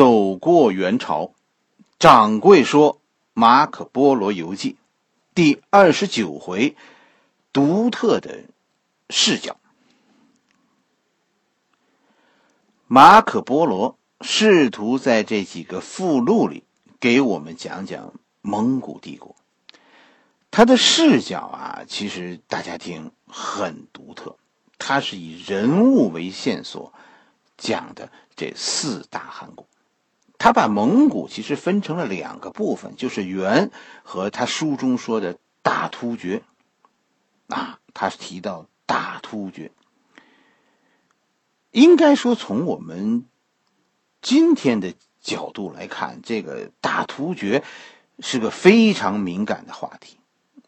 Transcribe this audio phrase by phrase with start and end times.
[0.00, 1.34] 走过元朝，
[1.98, 2.94] 掌柜说
[3.34, 4.72] 《马可波罗游记》
[5.34, 6.74] 第二十九回，
[7.52, 8.44] 独特的
[9.10, 9.58] 视角。
[12.86, 16.64] 马可波罗试图在这几个附录里
[16.98, 19.36] 给我们讲讲蒙古帝国，
[20.50, 24.38] 他的视角啊，其实大家听很独特，
[24.78, 26.90] 他是以人物为线索
[27.58, 29.66] 讲的这四大汗国。
[30.40, 33.70] 他把蒙古其实分成了两个部分，就是元
[34.02, 36.42] 和他书中说的大突厥。
[37.48, 39.72] 啊，他提到大突厥，
[41.72, 43.26] 应该说从我们
[44.22, 47.62] 今天的角度来看，这个大突厥
[48.20, 50.16] 是个非常敏感的话题，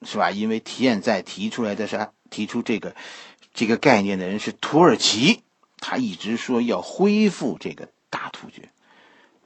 [0.03, 0.33] 是吧？
[0.33, 2.97] 因为提现在提出来的是提出这个
[3.55, 5.45] 这个概念的人是土耳其，
[5.79, 8.72] 他一直说要恢复这个大突厥。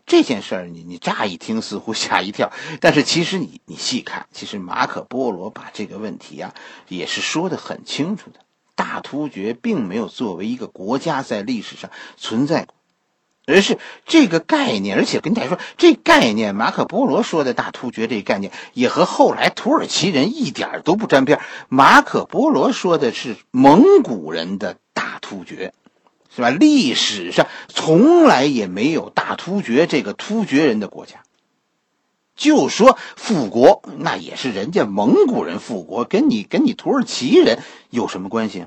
[0.06, 6.54] 这件事儿，你你乍一听似乎吓一跳， 但是其实你你细看，其实马可波罗把这个问题啊
[6.88, 8.40] 也是说的很清楚的。
[8.76, 12.74] 大突厥并没有作为一个国家在历史上存在过，
[13.46, 21.40] 而是这个概念，而且跟大家说，这概念马可波罗说的大突厥这个概念也和后来土耳其人一点都不沾边。
[21.68, 25.72] 马可波罗说的是蒙古人的大突厥。
[26.36, 26.50] 是吧？
[26.50, 31.22] 历史上从来也没有大突厥这个突厥人的国家。
[32.34, 38.66] 就说复国，那也是人家蒙古人复国，跟你跟你土耳其人有什么关系？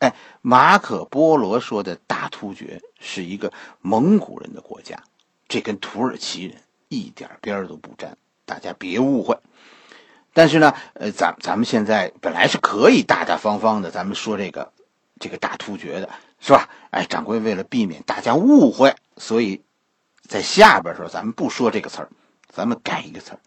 [0.00, 5.04] 哎，马可波罗说的大突厥是一个蒙古人的国家，
[5.46, 6.56] 这跟土耳其人
[6.88, 9.38] 一点边都不沾，大家别误会。
[10.32, 14.72] 但是呢，呃，咱咱们现在本来是可以大大方方的，咱们说这个
[15.20, 16.10] 这个大突厥的。
[16.44, 16.68] 是吧？
[16.90, 19.62] 哎，掌柜为了避免大家误会，所以
[20.28, 22.10] 在下边时候咱们不说这个词儿，
[22.48, 23.38] 咱们改一个词儿。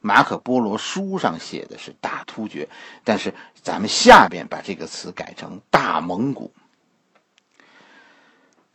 [0.00, 2.68] 马可波罗书上写的是大突厥，
[3.04, 6.52] 但是咱们下边把这个词改成大蒙古。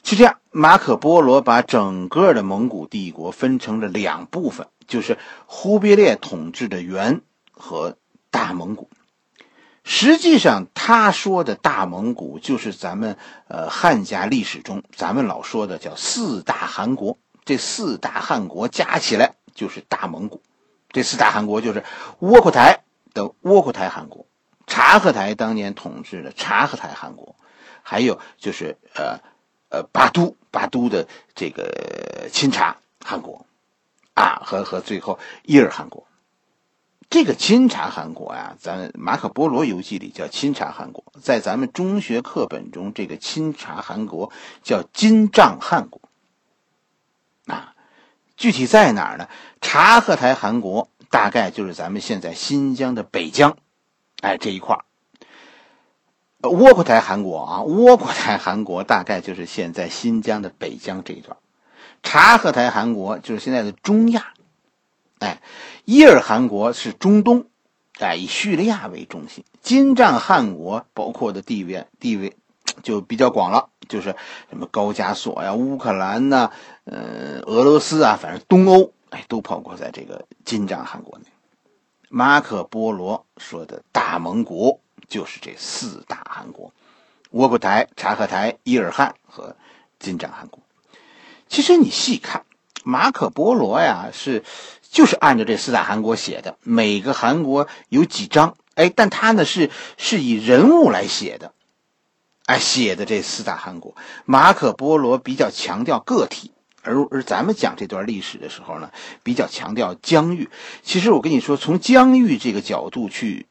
[0.04, 5.18] 是这样，马可波罗把整个的蒙古帝国分成了两部分，就是
[5.48, 7.98] 忽必烈统治的元和
[8.30, 8.90] 大蒙古。
[9.88, 17.20] 实际上，他说的大蒙古就是咱们呃汉家历史中咱们老说的叫四大汗国。
[17.46, 20.42] 这四大汗国加起来就是大蒙古。
[20.90, 21.84] 这四大汗国就是
[22.18, 24.26] 窝阔台的窝阔台汗国，
[24.66, 27.36] 察合台当年统治的察合台汗国，
[27.84, 29.20] 还有就是呃
[29.70, 33.46] 呃巴都巴都的这个钦察汗国，
[34.16, 36.08] 啊和和最后伊尔汗国。
[37.16, 44.34] 这个钦察汗国呀，咱马可波罗游记里叫钦察汗国，在咱们中学课本中，这个钦察汗国
[44.64, 46.02] 叫金帐汗国。
[47.46, 47.74] 啊，
[48.36, 49.30] 具体在哪儿呢？
[49.62, 53.56] 察合台汗国大概就是咱们现在新疆的北疆，
[54.20, 54.84] 哎这一块儿。
[56.50, 61.38] 窝阔台汗国啊，窝阔台汗国大概就是现在新疆的北疆这一段。
[62.04, 64.34] 察合台汗国就是现在的中亚。
[65.26, 65.42] 哎，
[65.86, 67.48] 伊尔汗国是中东，
[67.98, 69.44] 哎，以叙利亚为中心。
[69.64, 72.38] 金帐汗国包括的地位地位
[72.84, 74.16] 就比较广了，就是
[74.52, 76.52] 什么高加索呀、乌克兰呐、
[76.84, 81.26] 呃、俄罗斯啊，反正东欧，哎，都包括在这个金帐汗国内。
[82.08, 86.72] 马可波罗说的大蒙古就是这四大汗国：
[87.32, 89.56] 窝阔台、察合台、伊尔汗和
[89.98, 90.62] 金帐汗国。
[91.48, 92.46] 其实你细看，
[92.84, 94.44] 马可波罗呀是。
[94.96, 101.52] 就是按照这四大汗国写的，每个汗国有几章，哎，但他呢是是以人物来写的，
[102.46, 108.90] 哎，写的这四大汗国，马可波罗比较强调个体，而而咱们讲这段历史的时候呢，
[109.22, 110.50] 比较强调疆域。
[110.82, 113.48] 其实我跟你说，从疆域这个角度去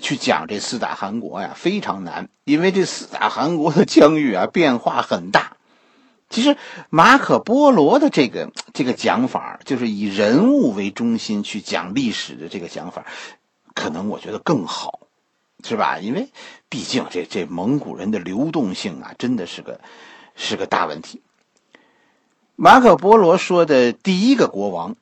[0.00, 5.57] 去讲这四大汗国呀，非常难，因为这四大汗国的疆域啊变化很大。
[6.30, 6.58] 其实
[6.90, 13.06] 马可波罗的这个这个讲法，就是以人物为中心去讲历史的这个讲法，
[13.74, 15.00] 可能我觉得更好，
[15.64, 15.98] 是吧？
[15.98, 16.28] 因为
[16.68, 19.80] 毕竟这这蒙古人的流动性啊，真的是个
[20.36, 21.22] 是个大问题。
[22.56, 24.96] 马可波罗说的第一个国王，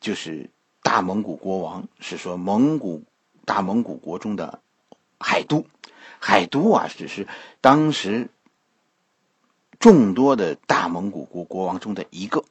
[0.00, 0.48] 就是
[0.82, 3.04] 大蒙古国王，是说蒙古
[3.44, 4.60] 大蒙古国中的
[5.18, 5.66] 海都，
[6.18, 7.28] 海都啊，只是
[7.60, 8.30] 当时。
[9.78, 12.44] 众多的大蒙古国国王中的一个，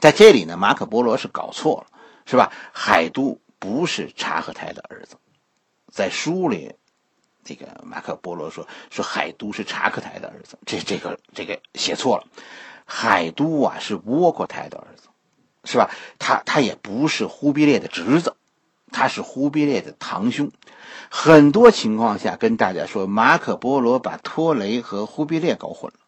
[0.00, 2.52] 在这里呢，马可波罗是搞错了，是吧？
[2.72, 5.16] 海都不是察合台的儿子，
[5.90, 6.74] 在书里，
[7.42, 12.26] 这个马可波罗说说海都是察合台的儿子，这这个这个写错了。
[12.86, 15.08] 海都啊是窝阔台的儿子，
[15.64, 15.90] 是吧？
[16.18, 18.36] 他他也不是忽必烈的侄子，
[18.94, 20.52] 他是忽必烈的堂兄。
[21.10, 25.98] 很多情况下，跟大家说，马可波罗把托雷和忽必烈搞混了，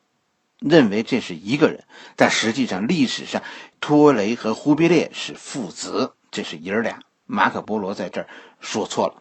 [0.60, 1.84] 认为这是一个人，
[2.14, 3.42] 但实际上历史上
[3.80, 7.00] 托雷和忽必烈是父子，这是爷儿俩。
[7.26, 8.28] 马可波罗在这儿
[8.60, 9.14] 说错了。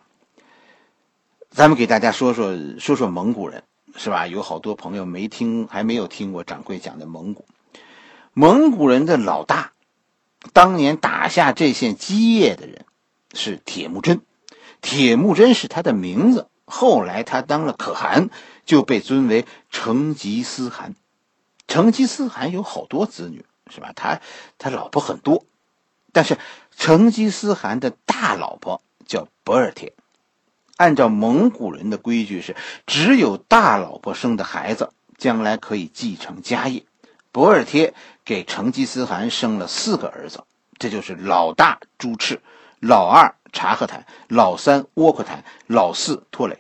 [1.50, 3.64] 咱们给大家说说说说蒙古人，
[3.96, 4.28] 是吧？
[4.28, 7.46] 有好多朋友没听，还没有听过掌柜讲的蒙古。
[8.34, 9.72] 蒙古人的老大，
[10.54, 12.86] 当年打下这线基业的人
[13.36, 14.22] 是铁木真。
[14.82, 18.30] 铁木真是他的名字，后来他当了可汗，
[18.66, 20.96] 就被尊为成吉思汗。
[21.68, 23.92] 成吉思汗有好多子女，是吧？
[23.96, 24.22] 他
[24.58, 25.44] 他老婆很多，
[26.12, 26.38] 但是
[26.78, 29.94] 成吉思汗的大老婆叫博尔帖。
[30.78, 32.56] 按照蒙古人的规矩是，
[32.86, 36.86] 只有大老婆生的孩子将来可以继承家业。
[37.32, 37.94] 博尔帖
[38.24, 40.44] 给成吉思汗生了四个儿子，
[40.78, 42.42] 这就是老大朱赤。
[42.86, 46.60] 老二察合台，老三窝阔台，老四拖雷。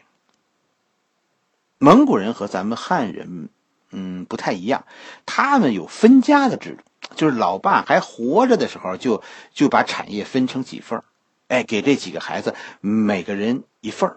[1.77, 3.49] 蒙古人和咱们汉人，
[3.91, 4.85] 嗯，不太一样，
[5.27, 9.21] 他们有分家的制度，就是老爸还活着的时候，就
[9.53, 11.03] 就把产业分成几份
[11.47, 14.15] 哎，给这几个孩子每个人一份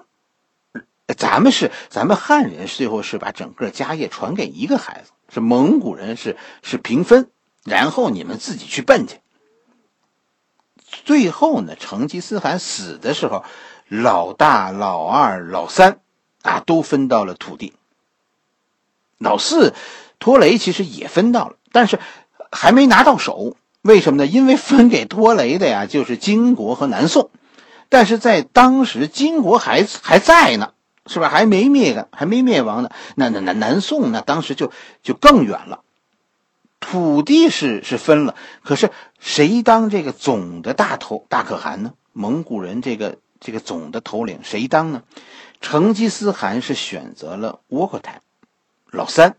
[1.14, 7.30] 咱们是，咱们汉人最后是把整个家业传给一个孩子，是蒙古人是是平分，
[7.64, 9.20] 然后你们自己去奔去。
[11.04, 13.44] 最后呢，成吉思汗死的时候，
[13.88, 16.00] 老大、老二、老三，
[16.42, 17.74] 啊，都分到了土地。
[19.18, 19.74] 老四，
[20.18, 21.98] 托雷其实也分到了，但是
[22.52, 23.56] 还没拿到手。
[23.82, 24.26] 为什么呢？
[24.26, 27.30] 因为分给托雷的呀，就是金国和南宋。
[27.88, 30.72] 但是在当时，金国还还在呢，
[31.06, 31.28] 是吧？
[31.28, 32.90] 还没灭呢，还没灭亡呢。
[33.14, 34.72] 那那那南宋那当时就
[35.02, 35.80] 就更远了。
[36.80, 41.92] 土地是是分了，可是谁当这个总的大头大可汗呢？
[42.12, 45.02] 蒙古人这个这个总的头领谁当呢？
[45.60, 48.20] 成吉思汗是选择了窝阔台，
[48.90, 49.36] 老三，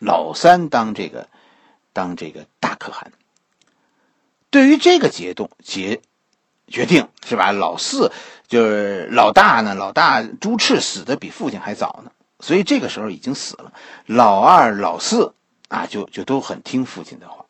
[0.00, 1.28] 老三当这个
[1.92, 3.12] 当这个大可汗。
[4.50, 6.00] 对于这个决动决
[6.66, 7.52] 决定是吧？
[7.52, 8.10] 老四
[8.48, 12.10] 就是老大呢，老大朱赤死的比父亲还早呢，
[12.40, 13.72] 所以这个时候已经死了。
[14.06, 15.34] 老二、老四。
[15.70, 17.46] 啊，就就都很听父亲的话，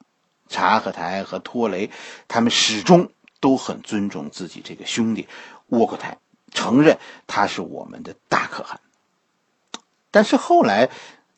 [0.46, 1.90] 察合台和托雷，
[2.28, 5.26] 他们始终都很尊重自己这个兄弟
[5.68, 6.18] 窝阔台，
[6.52, 8.78] 承认他是我们的大可汗。
[10.10, 10.90] 但是后来，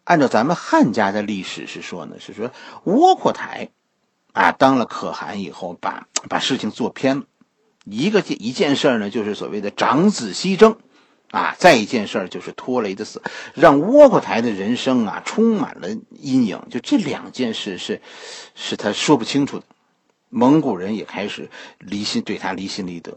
[0.03, 2.51] 按照咱们汉家的历史是说呢，是说
[2.83, 3.71] 窝阔台
[4.33, 7.27] 啊当了可汗以后，把把事情做偏了，
[7.85, 10.79] 一个一件事呢，就是所谓的长子西征。
[11.33, 13.23] 啊，再一件事儿就是托雷的死，
[13.55, 16.63] 让窝阔台的人生啊充满了阴影。
[16.71, 18.03] 就这两件事是，
[18.55, 19.65] 是他说不清楚的。
[20.29, 21.49] 蒙古人也开始
[21.79, 23.17] 离心，对他离心离德。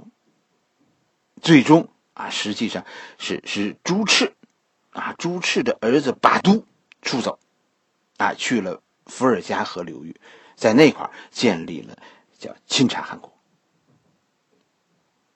[1.41, 2.85] 最终啊，实际上
[3.17, 4.33] 是是朱赤，
[4.91, 6.63] 啊朱赤的儿子巴都
[7.01, 7.37] 出走，
[8.15, 10.15] 啊去了伏尔加河流域，
[10.55, 11.97] 在那块建立了
[12.39, 13.29] 叫钦察汗国。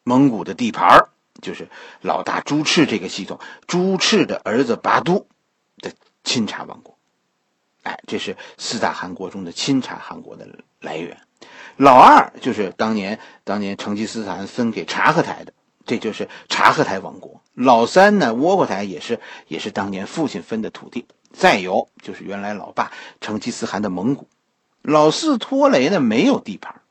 [0.04, 1.10] 蒙古的地盘。
[1.42, 1.70] 就是
[2.02, 5.28] 老大朱赤这个系统，朱赤的儿子拔都
[5.78, 5.92] 的
[6.24, 6.98] 钦察王国，
[7.84, 10.48] 哎，这是四大汗国中的钦察汗国的
[10.80, 11.18] 来源。
[11.78, 15.54] 老二就是当年当年成吉思汗分给察合台的，
[15.86, 17.42] 这就是察合台王国。
[17.54, 21.06] 老三呢，窝阔台也是也是当年父亲分的土地。
[21.32, 22.92] 再有就是原来老爸
[23.22, 24.28] 成吉思汗的蒙古。
[24.82, 26.82] 老四拖雷呢，没有地盘。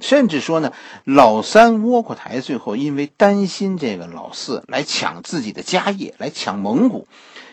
[0.00, 0.72] 甚至说呢，
[1.04, 7.06] 老三窝阔台最后因为担心这个老四来抢自己的家业，来抢蒙古，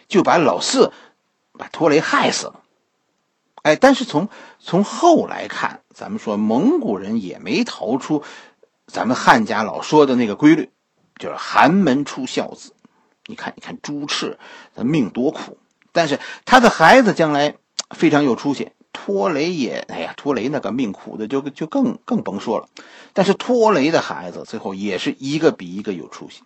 [0.07, 0.91] 就把老四
[1.53, 2.61] 把托雷害死了。
[3.61, 4.27] 哎，但是从
[4.59, 8.23] 从后来看，咱们说蒙古人也没逃出
[8.87, 10.71] 咱们汉家老说的那个规律，
[11.17, 12.73] 就是寒门出孝子。
[13.27, 14.39] 你看，你看朱赤，
[14.75, 15.59] 他命多苦，
[15.91, 17.53] 但是他的孩子将来
[17.91, 18.71] 非常有出息。
[18.93, 22.67] 托雷也，哎呀，托雷那个命苦的就就更更甭说了。
[23.13, 26.43] 但是托雷的孩子最后也是一个比一个有出息。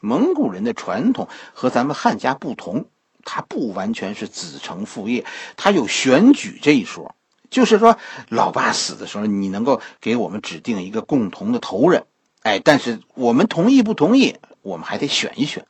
[0.00, 2.86] 蒙古人的传统和咱们汉家不同，
[3.24, 5.24] 他不完全是子承父业，
[5.56, 7.14] 他有选举这一说，
[7.50, 7.96] 就是说
[8.28, 12.06] 老爸死的时候，你能够给我们指定一个共同的头人，
[12.42, 15.66] 哎，但是我们同意不同意，我们还得选一选。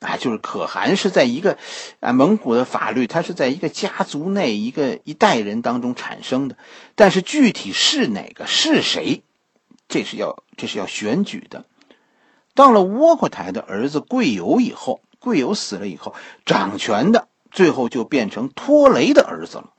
[0.00, 1.58] 啊，就是可汗是在一个，
[2.00, 6.56] 啊，蒙古的法律，它是在一个家族内一个一代人当中产生的，
[6.94, 9.22] 但是具体是哪个是谁，
[9.88, 11.64] 这是要这是要选举的。
[12.54, 16.14] 到了窝阔台的儿子贵由以后，贵由死了以后，
[16.46, 19.72] 掌权的最后就变成托雷的儿子了。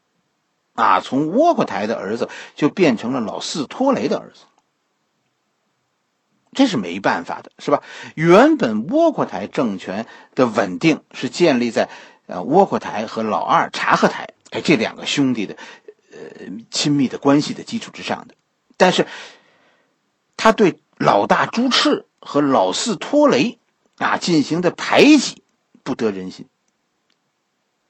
[0.73, 4.41] 啊，从窝阔台的儿子就变成了老四拖雷的儿子。
[6.51, 7.83] 这是没办法的，是吧？
[8.15, 11.89] 原本窝阔台政权的稳定是建立在
[12.25, 15.55] 呃窝阔台和老二察合台哎这两个兄弟的
[16.11, 18.33] 呃亲密的关系的基础之上的，
[18.77, 19.05] 但是
[20.37, 23.59] 他对老大朱赤和老四拖雷
[23.97, 25.43] 啊进行的排挤
[25.83, 26.47] 不得人心。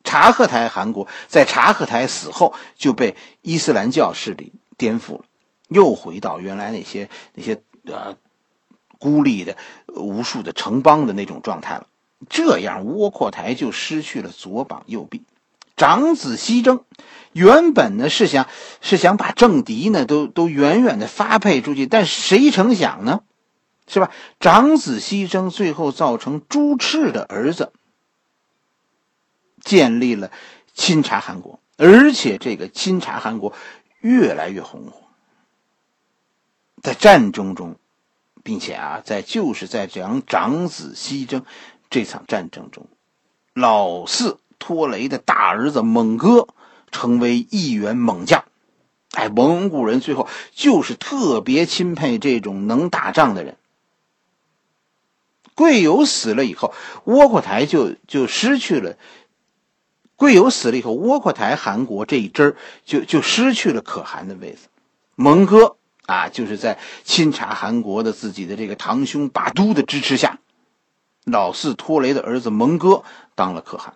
[0.04, 5.24] 察合台汗国在察合台死后就被伊斯兰教势力颠覆了，
[5.70, 8.18] 又回到原来那些那些呃。
[9.00, 11.88] 孤立的无数的城邦的那种状态了，
[12.30, 15.24] 这样窝阔台就失去了左膀右臂。
[15.78, 16.84] 长子西征
[17.32, 18.50] 原本呢是想
[18.82, 23.22] 是想把政敌呢都都远远的发配出去，但谁成想呢，
[23.88, 24.12] 是吧？
[24.42, 27.72] 长子西征最后造成朱赤的儿子
[29.64, 30.32] 建立了
[30.74, 33.54] 钦察汗国，而且这个钦察汗国
[34.02, 35.08] 越来越红火，
[36.84, 37.78] 在战争中。
[38.50, 41.46] 并且啊，在就是在讲长子西征
[41.92, 42.88] 这场战争中，
[43.54, 46.48] 老四拖雷的大儿子蒙哥
[46.90, 48.44] 成为一员猛将。
[49.12, 53.56] 哎，蒙古人最后就是特别钦佩这种能打仗的人。
[55.54, 58.98] 贵友死了以后，窝阔台就就失去了。
[60.16, 64.70] 贵友死了以后，窝阔台汗国这一支就就失去了可汗的位子。
[65.14, 65.76] 蒙哥。
[66.10, 70.40] 啊，就是在钦察韩国的自己的这个堂兄把都的支持下，
[71.24, 73.04] 老四托雷的儿子蒙哥
[73.36, 73.94] 当了可汗，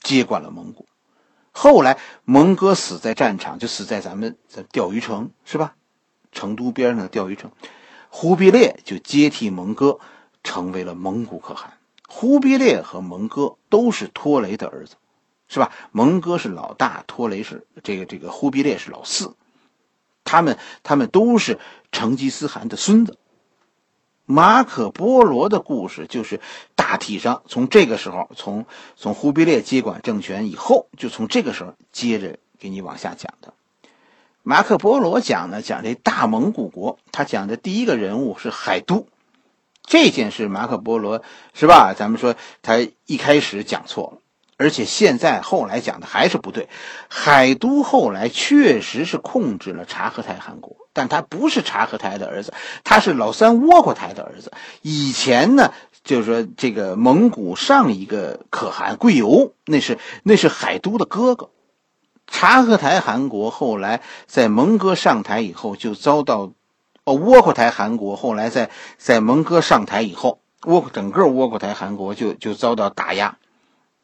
[0.00, 0.86] 接管了蒙古。
[1.50, 5.74] 后来蒙哥死在战场，就死在咱们在钓鱼城，是吧？
[6.30, 7.50] 成都边上的钓鱼城，
[8.10, 9.98] 忽必烈就接替蒙哥，
[10.44, 11.72] 成为了蒙古可汗。
[12.06, 14.94] 忽必烈和蒙哥都是托雷的儿子，
[15.48, 15.72] 是吧？
[15.90, 19.34] 蒙哥是老大，托雷是这个这个忽必烈是老四。
[20.26, 21.58] 他们，他们都是
[21.90, 23.16] 成吉思汗的孙子。
[24.26, 26.40] 马可波罗的故事就是
[26.74, 28.66] 大体上从这个时候，从
[28.96, 33.54] 从忽必烈接管政权以后，就从这个时候接着给你往下讲的。
[34.42, 39.06] 马可波罗讲呢，讲这大蒙古国，他讲的第一个人物是海都。
[39.82, 41.22] 这件事，马可波罗
[41.54, 41.94] 是吧？
[41.94, 44.18] 咱们说他一开始讲错了。
[44.58, 46.68] 而且现在后来讲的还是不对，
[47.08, 54.50] 海都后来确实是控制了察合台汗国，但他不是察合台的儿子，他是老三窝阔台的儿子。
[54.80, 55.72] 以前呢，
[56.04, 61.50] 就是说这个蒙古上一个可汗贵由，那是那是海都的哥哥。
[62.26, 66.52] 察合台汗国后来在蒙哥上台以后，就遭到
[67.04, 73.36] 哦窝阔台汗国后来在在蒙哥上台以后，窝整个窝阔台汗国就就遭到打压。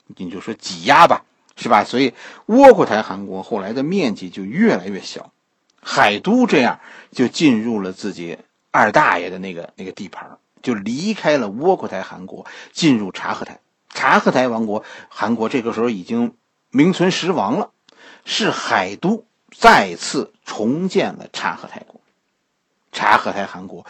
[0.07, 1.25] 你就说挤压吧，
[1.57, 1.85] 是吧？
[1.85, 2.15] 所以
[2.47, 5.33] 窝阔台汗国后来的面积就越来越小，
[5.81, 6.81] 海都这样
[7.11, 8.39] 就进入了自己
[8.71, 13.61] 二大爷的那个那个地盘，就离开了窝阔台汗国，进入察合台。
[13.89, 16.35] 察合台王国，韩国这个时候已经
[16.71, 17.71] 名存实亡了，
[18.25, 22.01] 是海都再次重建了察合台国。
[22.91, 23.85] 察合台汗国，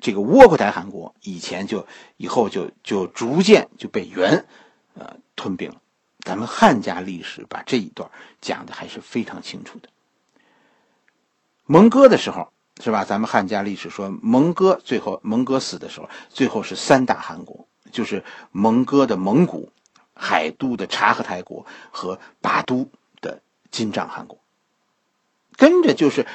[0.00, 1.86] 这个窝阔台汗国以前就
[2.18, 4.44] 以后就就逐渐就被元。
[4.98, 5.80] 呃，吞并了。
[6.20, 9.88] 咱们汉家历史把这一段讲的还是非常清楚的。
[11.64, 12.52] 蒙哥的时候
[12.82, 13.04] 是吧？
[13.04, 19.72] 咱们汉家历史说，蒙哥最后蒙哥死的时候，最后是三大汗国，就是蒙哥的蒙古、
[20.14, 22.90] 海都的察合台国和巴都
[23.20, 23.40] 的
[23.70, 24.38] 金帐汗国。
[25.56, 26.26] 跟着就是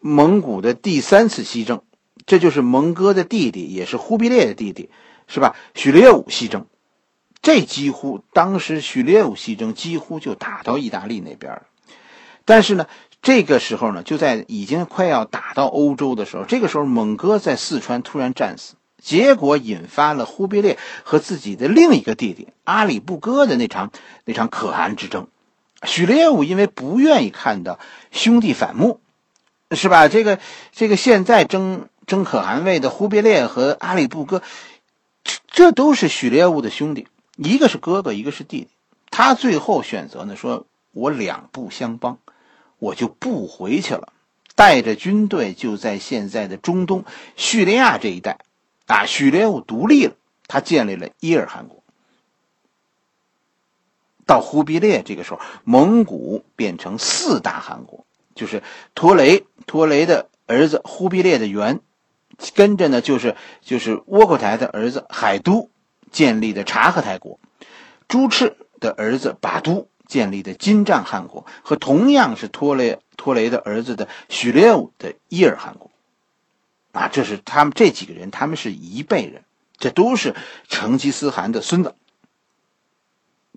[0.00, 1.82] 蒙古的第三次西征，
[2.26, 4.90] 这就是蒙哥的弟弟，也是忽必烈的弟弟，
[5.26, 5.54] 是吧？
[5.74, 6.66] 许烈武西征。
[7.42, 11.62] 这几乎当时许烈武西征几乎就打到意大利那边了，
[12.44, 12.86] 但是呢，
[13.20, 23.90] 这个时候呢，就在已经快要打到欧洲的时候，这个时候蒙哥在四川突然战死，结果引发了忽必烈和自己的另一个弟弟阿里不哥的那场
[24.24, 25.26] 那场可汗之争。
[25.84, 27.80] 许烈武因为不愿意看到
[28.12, 29.00] 兄弟反目，
[29.72, 30.06] 是吧？
[30.06, 30.38] 这个
[30.70, 34.42] 这个现在争争可汗位的忽必烈和阿里不哥，
[35.24, 37.08] 这这都是许烈武的兄弟。
[37.42, 38.68] 一个是哥哥，一个是弟弟，
[39.10, 42.18] 他最后选择呢，说我两不相帮，
[42.78, 44.12] 我就不回去了，
[44.54, 47.04] 带着军队就在现在的中东
[47.36, 48.38] 叙利亚这一带，
[48.86, 50.14] 啊，叙利亚独立了，
[50.46, 51.82] 他建立了伊尔汗国。
[54.24, 58.62] 到忽必烈这个时候，蒙古变成四大汗国，就是
[58.94, 61.80] 拖雷，拖雷的儿子忽必烈的元，
[62.54, 65.68] 跟着呢就是就是窝阔台的儿子海都。
[66.12, 67.40] 建立的察合台国，
[68.06, 75.90] 朱赤的儿子把都建立的金帐汗国，和同样是托雷托雷的儿子的许烈武的伊尔汗国。
[76.92, 79.44] 啊，这是他们这几个人，他们是一辈人，
[79.78, 80.34] 这都是
[80.68, 81.94] 成吉思汗的孙子。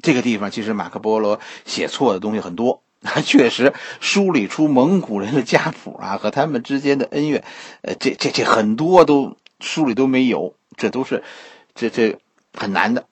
[0.02, 7.44] 这个地方其实马可波罗写错的东西很多，他 确实梳理出蒙古人的家谱啊和他们之间的恩怨，
[7.82, 11.22] 呃，这这这很多都书里都没有，这都是
[11.74, 12.18] 这这
[12.58, 13.06] 很难的，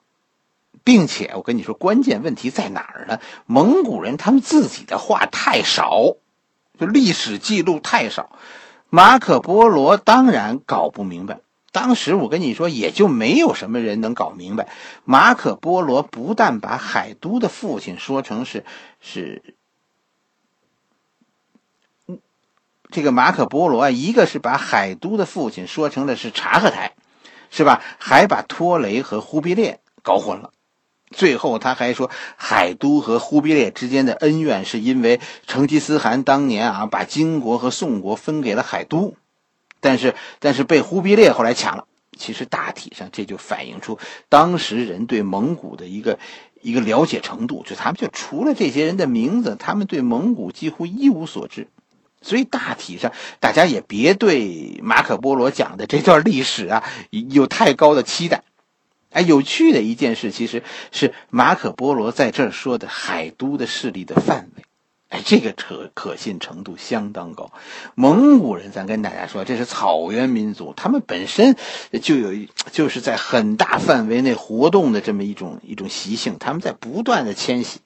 [0.82, 3.20] 并且我跟你说，关键问题在哪儿呢？
[3.46, 6.16] 蒙古人他们自己的话太少，
[6.78, 8.36] 就历史记录太少。
[8.90, 11.40] 马可波罗当然搞不明白，
[11.72, 14.68] 当时我跟你说，也就没有什么人能搞明白。
[15.04, 18.64] 马可波罗不但把海都的父亲说成是
[19.00, 19.42] 是，
[22.90, 26.92] 这个马可波罗啊，一个是把海都的父亲说成了是察合台，
[27.54, 27.80] 是吧？
[27.98, 30.50] 还把托雷和忽必烈搞混了。
[31.10, 39.14] 最后，他还说，海都和忽必烈之间的恩怨是因为成吉思汗当年啊，把金国和宋国分给了海都，
[39.78, 41.86] 但是但是被忽必烈后来抢了。
[42.16, 46.18] 其实大体上这就反映出当时人对蒙古的一个
[46.60, 51.68] 一个了解程度，就他们就除了这些人的名字，他们对蒙古几乎一无所知。
[52.24, 58.42] 所以大体上，大家也别对马可波罗讲的这段历史啊有太高的期待。
[59.10, 64.64] 哎，有趣的一件事，其实是马可波罗在这儿说的海都的势力的范围，
[65.08, 67.52] 哎，这个可可信程度相当高。
[67.94, 71.54] 蒙古人，咱跟大家说，这是草原民族，他们本身
[72.02, 72.34] 就有
[72.72, 77.78] 就是在很大范围内活动的这么一种一种习性，他们在不断的迁徙。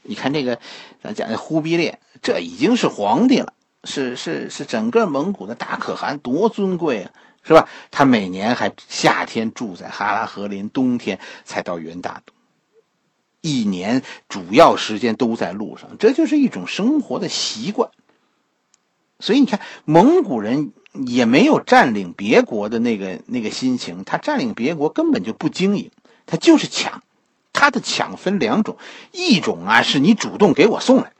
[0.00, 0.58] 你看这个，
[1.02, 3.52] 咱讲的忽必烈，这已经是皇帝了，
[3.84, 7.12] 是是是整个蒙古的大可汗，多尊贵啊！
[7.42, 7.68] 是吧？
[7.90, 12.32] 他每年还夏天住在哈拉和林，冬天才到元大都，
[13.42, 17.90] 一年主要时间都在路上，这就是一种生活的习惯。
[19.20, 20.72] 所以你看，蒙古人
[21.06, 25.90] 也没有占领别国的那个那个心情，他占领别国根本就不经营，
[26.26, 27.02] 他就是抢。
[27.56, 28.76] 他的抢分两种，
[29.12, 31.12] 一种啊是你主动给我送来，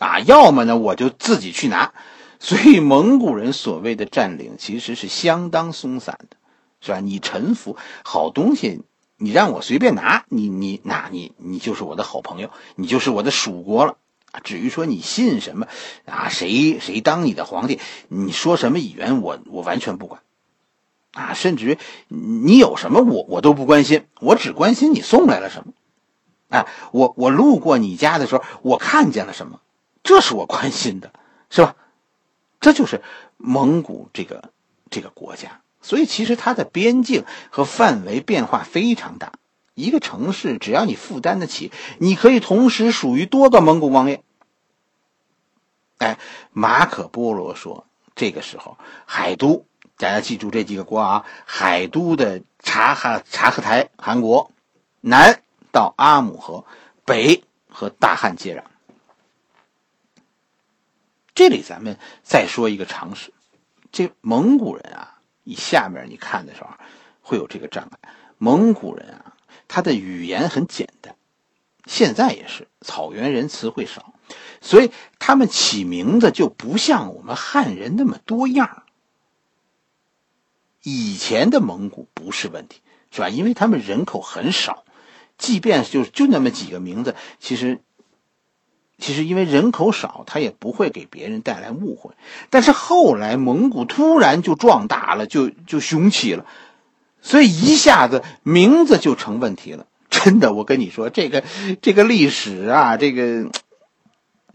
[0.00, 1.92] 啊，要么呢我就自己去拿。
[2.40, 6.36] 所以蒙古人所谓的占领其实是相当松散的，
[6.80, 6.98] 是吧？
[6.98, 8.80] 你臣服好东西，
[9.18, 13.98] 你让我随便拿，你你那你你就是我的好朋友，你就是我的属国了。
[14.42, 15.66] 至于说你信什么
[16.06, 20.22] 啊，谁谁当你的皇帝，你说什么语言，我我完全不管
[21.12, 21.34] 啊。
[21.34, 25.74] 甚至于你有什么，我我都不关心，我只关心你送来了什么。
[26.48, 29.60] 哎，我我路过你家的时候，我看见了什么，
[30.02, 31.12] 这是我关心的，
[31.50, 31.76] 是吧？
[32.60, 33.02] 这就是
[33.36, 34.50] 蒙古这个
[34.90, 39.32] 这个国家，所以其实它的边境和范围变化非常大。
[39.74, 44.22] 一个城市，只要你负担得起，你可以同时属于多个蒙古王爷。
[45.98, 46.18] 哎，
[46.52, 49.64] 马可波罗说，这个时候海都，
[49.96, 54.50] 大家记住这几个国啊：海都的察哈察合台汗国，
[55.00, 55.40] 南
[55.72, 56.64] 到阿姆河，
[57.06, 58.64] 北和大汉接壤。
[61.40, 63.32] 这里咱们再说一个常识，
[63.92, 66.68] 这蒙古人啊，你下面你看的时候
[67.22, 68.12] 会有这个障碍。
[68.36, 69.32] 蒙古人啊，
[69.66, 71.16] 他的语言很简单，
[71.86, 74.12] 现在也是草原人词汇少，
[74.60, 78.82] 所以他们起名字就不像我们汉人那么多样。
[80.82, 83.30] 以前的蒙古不是问题，是吧？
[83.30, 84.84] 因为他们人口很少，
[85.38, 87.80] 即便就就那么几个名字，其实。
[89.00, 92.12] 其实因为人口少，他也不会给别人带来误会。
[92.50, 96.44] 但是后来蒙古突然就壮大了，就就雄起了，
[97.20, 99.86] 所以一下子名字就成问题了。
[100.10, 101.42] 真的，我跟你说，这个
[101.80, 103.50] 这个历史啊，这个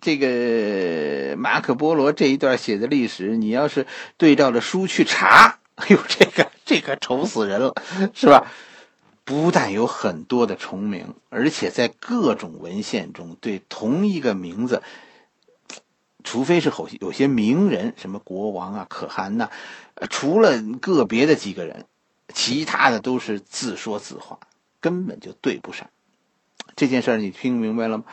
[0.02, 7.74] 这个马可波罗这一段写的历史，你要是对照着书去查， 哎呦，这个这个愁死人了，
[8.14, 8.52] 是吧？
[9.26, 14.84] 不但有很多的重名，而且在各种文献中对同一个名字，
[16.24, 19.50] 除非是有有些名人，什么国王啊、可汗呐，
[20.12, 21.86] 除了个别的几个人，
[22.34, 24.40] 其他的都是自说自话，
[24.80, 25.90] 根本就对不上。
[26.76, 28.04] 这件事你听明白了吗？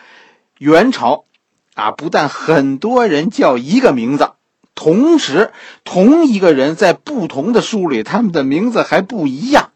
[0.57, 1.27] 元朝
[1.75, 4.31] 啊，不但很多人叫一个名字，
[4.75, 5.53] 同时
[5.85, 9.71] 同一个人在不同的书里，他们的名字还不一样。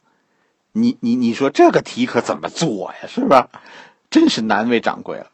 [0.76, 3.08] 你你你说这个题可怎么做呀？
[3.08, 3.48] 是吧？
[4.10, 5.30] 真是难为掌柜了。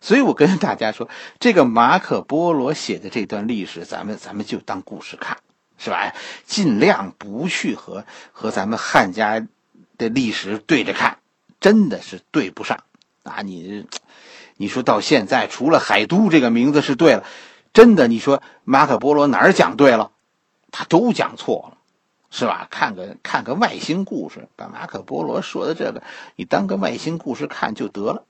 [0.00, 1.08] 所以我跟大家说，
[1.38, 5.38] 这个马可波罗写的这段历史，咱们咱们就当故事看，
[5.78, 6.12] 是吧？
[6.44, 9.46] 尽量不去和和咱们汉家
[9.96, 11.18] 的历史对着看，
[11.60, 12.80] 真的是对不上
[13.22, 13.40] 啊！
[13.42, 13.86] 你
[14.56, 17.24] 你说到现在，除了海都这个名字是对了，
[17.72, 20.10] 真的，你说马可波罗哪儿讲对了？
[20.70, 21.78] 他都讲错了，
[22.36, 22.66] 是吧？
[22.68, 26.02] 看个看个外星故事，把马可波罗说的这个，
[26.34, 28.24] 你当个外星故事看就得了。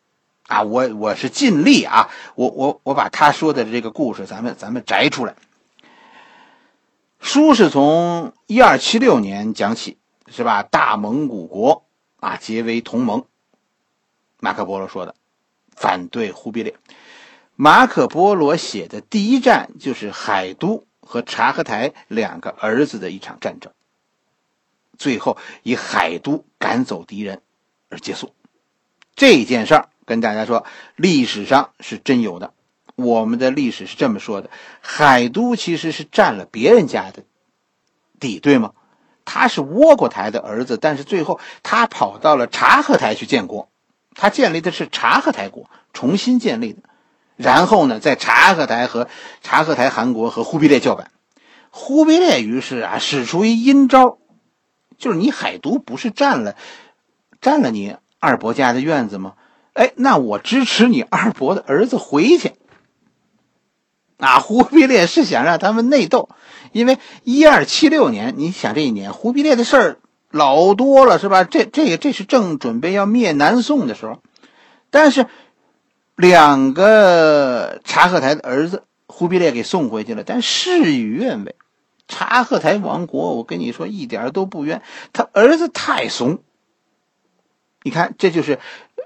[0.47, 5.37] 啊，我我是尽力啊，我我我把他说的这个故事，咱们咱们摘出来。
[7.19, 9.97] 书是从一二七六年讲起，
[10.29, 10.63] 是吧？
[10.63, 11.87] 大蒙古国
[12.21, 13.25] 啊结为同盟。
[14.39, 15.15] 马可波罗说的，
[15.75, 16.75] 反对忽必烈。
[17.57, 23.73] 马可波罗写的第一战就是海都和察合台两个儿子的一场战争，
[25.05, 27.43] 最后以海都赶走敌人
[27.91, 28.33] 而结束。
[29.15, 30.65] 这件事儿跟大家说，
[30.97, 32.55] 历史上是真有的。
[32.97, 34.49] 我们的历史是这么说的：
[34.81, 37.25] 海都其实是占了别人家的
[38.19, 38.73] 地，对吗？
[39.27, 43.69] 他是窝阔台的儿子，但是最后他跑到了察合台去建国。
[44.15, 46.81] 他建立的是察合台国，重新建立的。
[47.37, 49.07] 然后呢，在察合台和
[49.43, 51.11] 察合台汗国和忽必烈叫板。
[51.77, 54.19] 忽必烈于是啊，使出一阴招，
[54.99, 56.57] 就是你海都不是占了
[57.41, 59.35] 占了你二伯家的院子吗？
[59.73, 62.53] 哎，那我支持你二伯的儿子回去。
[64.19, 66.29] 啊，忽必烈是想让他们内斗，
[66.73, 69.99] 因为一二七六年，你想这一年，忽必烈的事儿
[70.31, 71.43] 老多了，是吧？
[71.43, 74.23] 这、这个、这是正准备要灭南宋的时候，
[74.91, 75.27] 但是
[76.17, 81.57] 两个察合台的儿子，忽必烈给送回去了，但事与愿违。
[82.09, 86.39] 察合台王国，我跟你说一点都不冤，他儿子太怂。
[87.83, 88.59] 你看，这就是。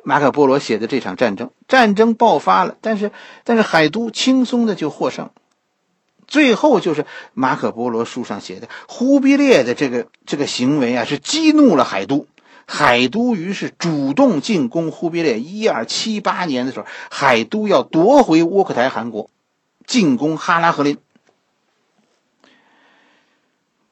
[0.05, 3.11] 马可波罗写的这场战争，战争爆发了，但是
[3.45, 5.29] 但是海都轻松的就获胜。
[6.27, 12.27] 最后就是马可波罗书上写的，忽必烈的这个这个行为啊，是激怒了海都，
[12.65, 15.41] 海都于是主动进攻忽必烈。
[15.41, 19.29] 一二七八年的时候，海都要夺回窝阔台汗国，
[19.87, 20.97] 进攻哈拉和林。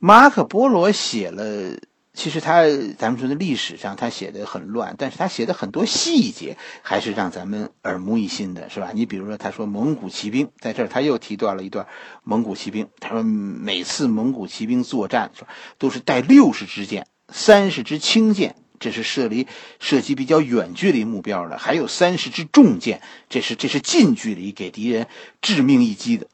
[0.06, 1.76] 马可波罗写了。
[2.14, 2.62] 其实他，
[2.96, 8.92] 咱们说的历史上他写的很乱，但是他写的很多细节还是让咱们耳目一新的，是吧？
[8.94, 11.88] 你比如说，他说蒙古骑兵在这儿，他又提到了一段
[12.22, 12.86] 蒙古骑兵。
[13.00, 19.48] 他说每次蒙古骑兵作战，说都是带六十支箭，三十支轻箭，这是射离
[19.80, 25.08] 射击比较远距离目标的；还有三十支重箭，这是这是近距离给敌人
[25.42, 26.28] 致命一击的。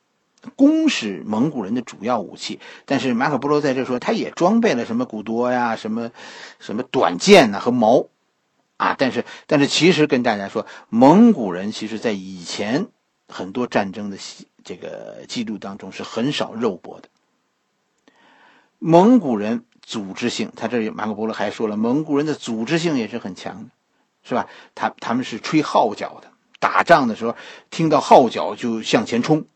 [0.57, 6.11] 弓是蒙古人的主要武器，但是马可波罗在这说，他也装备了什么骨多呀，什么
[6.59, 8.09] 什么短剑呐和矛，
[8.77, 12.89] 啊，但是但是其实跟大家说，蒙古人其实在以前
[13.29, 14.19] 很多战争的
[14.65, 17.09] 这个记录当中是很少肉搏的。
[18.81, 23.71] 蒙古人组织性，他这马可波罗还说了，蒙古人的组织性也是很强的，
[24.25, 24.49] 是吧？
[24.75, 27.37] 他他们是吹号角的，打仗的时候
[27.71, 29.47] 听到号角就向前冲。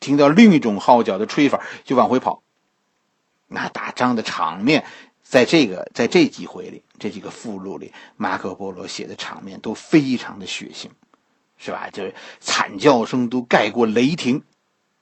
[0.00, 2.42] 听到另一种号角的吹法，就往回跑。
[3.48, 4.84] 那打仗的场面，
[5.22, 10.88] 在这个在这几回里，这几个附录里，马可波罗写的场面都非常的血腥，
[11.56, 11.88] 是吧？
[11.90, 14.42] 就是惨叫声都盖过雷霆，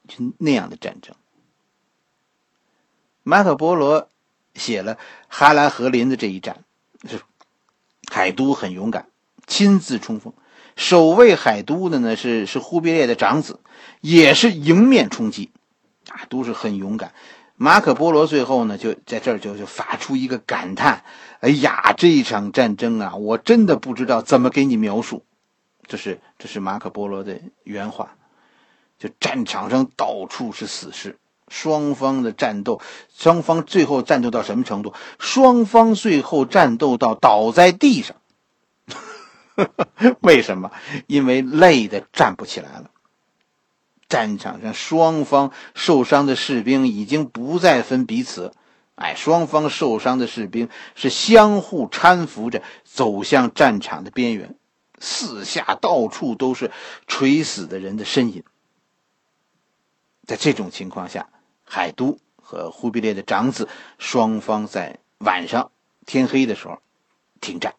[0.07, 1.14] 就那样的战争。
[3.22, 4.09] 马可波罗
[4.54, 6.62] 写了哈拉和林的这一战，
[7.09, 7.20] 是
[8.12, 9.09] 海都很勇敢，
[9.46, 10.33] 亲自冲锋。
[10.76, 13.61] 守卫海都的呢是是忽必烈的长子，
[14.01, 15.51] 也是迎面冲击，
[16.09, 17.13] 啊，都是很勇敢。
[17.57, 21.05] 马可波罗最后呢就在这儿就就发出一个感叹
[21.41, 25.25] ：“哎呀，这一场战争啊，我真的不知道怎么给你描述。”
[25.87, 28.17] 这是这是马可波罗的原话。
[28.97, 32.81] 就战场上到处是死尸，双方的战斗，
[33.15, 34.95] 双方最后战斗到什么程度？
[35.19, 38.17] 双方最后战斗到倒在地上。
[40.21, 40.71] 为什么？
[41.07, 42.91] 因为累的站不起来了。
[44.09, 48.53] 战场上双方受伤的士兵已经不再分彼此，
[48.95, 54.57] 哎，双方受伤的士兵是相互搀扶着走向战场的边缘，
[54.99, 56.71] 四下到处都是
[57.07, 58.45] 垂死的人的身影。
[60.27, 61.29] 在这种情况下，
[61.64, 65.71] 海都和忽必烈的长子双方在晚上
[66.07, 66.79] 天黑的时候
[67.40, 67.75] 停战。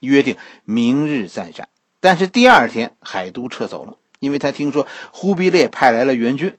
[0.00, 1.68] 约定明日再战，
[2.00, 6.56] 但是第二天海都撤走了，因为他听说忽必烈派来了援军，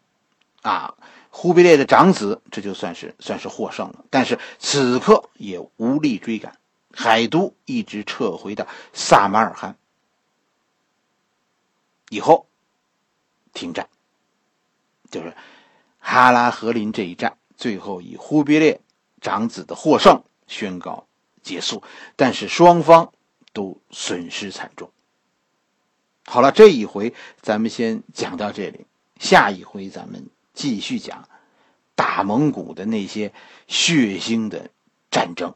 [0.62, 0.96] 啊，
[1.30, 6.58] 忽必烈的长子这就算是算是获胜了，但是此刻也无力追赶，
[6.94, 9.78] 海都一直撤回到萨马尔罕，
[12.10, 12.48] 以后
[13.54, 13.88] 停战，
[15.10, 15.34] 就是
[16.00, 18.82] 哈拉和林这一战，最后以忽必烈
[19.22, 21.08] 长子的获胜宣告
[21.42, 21.82] 结束，
[22.18, 23.14] 但是双方。
[23.54, 24.90] 都损失惨重。
[26.34, 28.86] 好了，这一回咱们先讲到这里，
[29.20, 31.28] 下一回咱们继续讲
[31.94, 33.34] 大蒙古的那些
[33.68, 34.70] 血腥的
[35.10, 35.54] 战争。